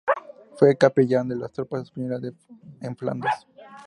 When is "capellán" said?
0.79-1.27